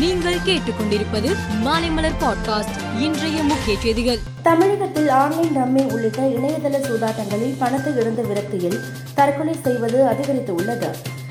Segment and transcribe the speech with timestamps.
[0.00, 1.30] நீங்கள் கேட்டுக்கொண்டிருப்பது
[1.64, 4.18] மாலைமலர் பாட்காஸ்ட் இன்றைய முக்கிய செய்திகள்.
[4.42, 8.78] தமிழகத்தில் ஆன்லைன் ரம்மி உள்ளிட்ட இணையதள சூதாட்டங்களில் பணத்தை இழந்த விரக்தியில்
[9.14, 10.90] தற்கொலை செய்வது அதிகரித்து உள்ளது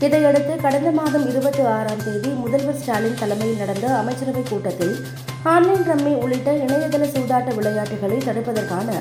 [0.00, 4.96] இதையடுத்து கடந்த மாதம் இருபத்தி ஆறாம் தேதி முதல்வர் ஸ்டாலின் தலைமையில் நடந்த அமைச்சரவைக் கூட்டத்தில்
[5.42, 8.92] ஆன்லைன் ரம்மி உள்ளிட்ட இணையதள சூதாட்ட விளையாட்டுகளை தடுப்பதற்கான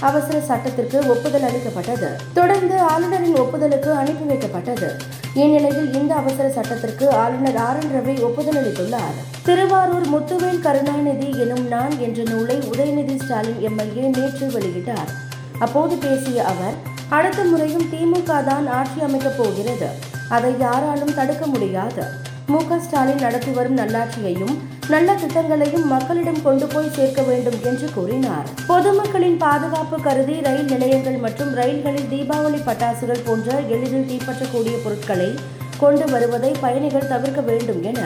[0.00, 2.08] அவசர சட்டத்திற்கு ஒப்புதல் அளிக்கப்பட்டது.
[2.34, 4.90] தொடர்ந்து ஆளுநரின் ஒப்புதலுக்கு அனுப்பி வைக்கப்பட்டது.
[5.34, 9.16] இந்நிலையில் இந்த அவசர சட்டத்திற்கு ஆளுநர் ஆர் என் ரவி ஒப்புதல் அளித்துள்ளார்.
[9.42, 15.10] திருவாரூர் முத்துவேல் கருணாநிதி எனும் நான் என்ற நூலை உதயநிதி ஸ்டாலின் எம்எல்ஏ நேற்று வெளியிட்டார்.
[15.58, 20.07] அப்போது பேசிய அவர் அடுத்த முறையும் திமுக தான் ஆட்சி அமைக்கப் போகிறது.
[20.28, 22.02] அதை யாராலும் தடுக்க முடியாது.
[22.46, 22.60] மு.
[22.80, 24.54] ஸ்டாலின் நடத்தி வரும் நல்லாட்சியையும்
[24.88, 28.48] நல்ல திட்டங்களையும் மக்களிடம் கொண்டு போய் சேர்க்க வேண்டும் என்று கூறினார்.
[28.66, 35.34] பொதுமக்களின் பாதுகாப்பு கருதி ரயில் நிலையங்கள் மற்றும் ரயில்களில் தீபாவளி பட்டாசுகள் போன்ற எளிதில் தீப்பற்றக்கூடிய பொருட்களை
[35.78, 38.00] கொண்டு வருவதை பயணிகள் தவிர்க்க வேண்டும் என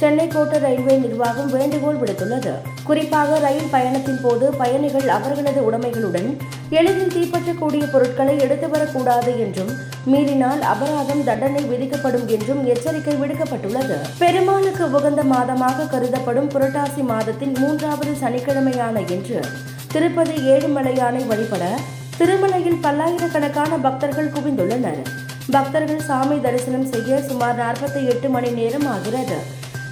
[0.00, 2.52] சென்னை கோட்ட ரயில்வே நிர்வாகம் வேண்டுகோள் விடுத்துள்ளது.
[2.88, 6.28] குறிப்பாக ரயில் பயணத்தின் போது பயணிகள் அவர்களது உடைமைகளுடன்
[6.78, 9.72] எளிதில் தீப்பற்றக்கூடிய பொருட்களை எடுத்து வரக்கூடாது என்றும்
[10.04, 13.96] மீறினால் அபராதம் தண்டனை விதிக்கப்படும் என்றும் எச்சரிக்கை விடுக்கப்பட்டுள்ளது.
[14.22, 19.40] பெருமாளுக்கு உகந்த மாதமாக கருதப்படும் புரட்டாசி மாதத்தின் மூன்றாவது சனிக்கிழமையான இன்று
[19.92, 21.64] திருப்பதி ஏழுமலையானை வழிபட
[22.18, 25.02] திருமலையில் பல்லாயிரக்கணக்கான பக்தர்கள் குவிந்துள்ளனர்.
[25.50, 29.38] பக்தர்கள் சாமி தரிசனம் செய்ய சுமார் நாற்பத்தி எட்டு மணி நேரம் ஆகிறது.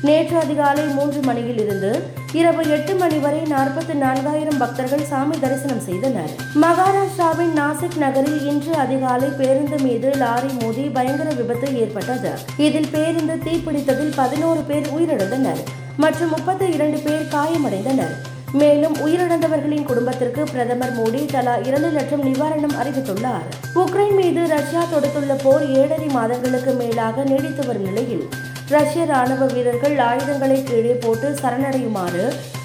[0.03, 6.31] நேற்று அதிகாலை மூன்று மணியில் இருந்து இரவு எட்டு மணி வரை நாற்பத்தி நான்காயிரம் பக்தர்கள் சாமி தரிசனம் செய்தனர்.
[6.63, 12.33] மகாராஷ்டிராவின் நாசிக் நகரில் இன்று அதிகாலை பேருந்து மீது லாரி மோதி பயங்கர விபத்து ஏற்பட்டது.
[12.57, 15.63] இதில் பேருந்து தீப்பிடித்ததில் பதினோரு பேர் உயிரிழந்தனர்
[15.97, 18.17] மற்றும் முப்பத்தி இரண்டு பேர் காயமடைந்தனர்.
[18.53, 23.49] மேலும் உயிரிழந்தவர்களின் குடும்பத்திற்கு பிரதமர் மோடி தலா இரண்டு லட்சம் நிவாரணம் அறிவித்துள்ளார்.
[23.75, 28.29] உக்ரைன் மீது ரஷ்யா தொடுத்துள்ள போர் ஏழரை மாதங்களுக்கு மேலாக நீடித்து வரும் நிலையில்
[28.73, 32.25] ரஷ்ய ராணுவ வீரர்கள் ஆயுதங்களை கீழே போட்டு சரணடையுமாறு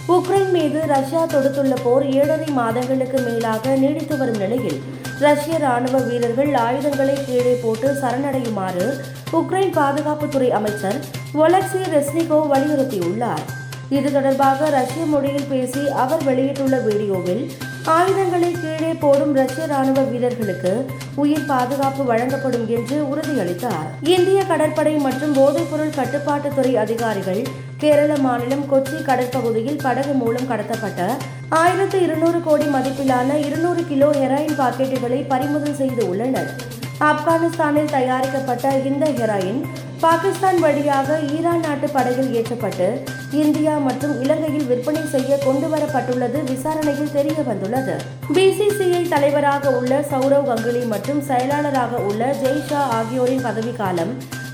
[0.10, 4.80] உக்ரைன் மீது ரஷ்யா தொடுத்துள்ள போர் ஏழரை மாதங்களுக்கு மேலாக நீடித்து வரும் நிலையில்
[5.20, 8.88] ரஷ்ய ராணுவ வீரர்கள் ஆயுதங்களை கீழே போட்டு சரணடையுமாறு
[9.39, 11.00] உக்ரைன் பாதுகாப்புத்துறை அமைச்சர்
[11.44, 13.44] ஒலக்சி ரெஸ்னிகோ வலியுறுத்தியுள்ளார்.
[13.89, 17.44] இது தொடர்பாக ரஷ்ய மொழியில் பேசி அவர் வெளியிட்டுள்ள வீடியோவில்
[17.92, 20.86] ஆயுதங்களை கீழே போடும் ரஷ்ய ராணுவ வீரர்களுக்கு
[21.16, 23.88] உயிர் பாதுகாப்பு வழங்கப்படும் என்று உறுதியளித்தார்.
[24.02, 27.42] இந்திய கடற்படை மற்றும் போதைப்பொருள் கட்டுப்பாட்டுத்துறை அதிகாரிகள்
[27.77, 31.10] கேரள மாநிலம் கொச்சி கடற்பகுதியில் படகு மூலம் கடத்தப்பட்ட
[31.49, 36.50] ஆயிரத்து இருநூறு கோடி மதிப்பிலான இருநூறு கிலோ ஹெராயின் பாக்கெட்டுகளை பறிமுதல் செய்து உள்ளனர்.
[37.00, 39.65] ஆப்கானிஸ்தானில் தயாரிக்கப்பட்ட இந்த ஹெராயின்
[40.03, 42.87] பாகிஸ்தான் வழியாக ஈரான் நாட்டு படையில் ஏற்றப்பட்டு
[43.41, 47.95] இந்தியா மற்றும் இலங்கையில் விற்பனை செய்ய கொண்டு வரப்பட்டுள்ளது விசாரணையில் தெரிய வந்துள்ளது.
[48.37, 54.11] பிசிசிஐ தலைவராக உள்ள சௌரவ் கங்குலி மற்றும் செயலாளராக உள்ள ஜெய்ஷா ஆகியோரின் பதவிக்காலம்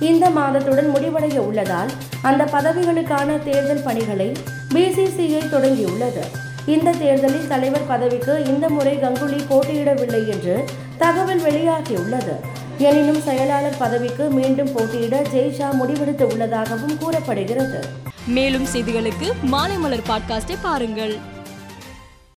[0.10, 4.30] இந்த மாதத்துடன் முடிவடைய உள்ளதால் அந்த பதவிகளுக்கான தேர்தல் பணிகளை
[4.76, 6.24] பிசிசிஐ தொடங்கியுள்ளது.
[6.76, 10.58] இந்த தேர்தலில் தலைவர் பதவிக்கு இந்த முறை கங்குலி போட்டியிடவில்லை என்று
[10.98, 12.38] தகவல் வெளியாகியுள்ளது.
[12.80, 17.80] எனினும் செயலாளர் பதவிக்கு மீண்டும் போட்டியிட ஜெய்ஷா முடிவெடுத்து உள்ளதாகவும் கூறப்படுகிறது.
[18.28, 21.16] மேலும் செய்திகளுக்கு மாலைமலர் பாட்காஸ்டை பாருங்கள்.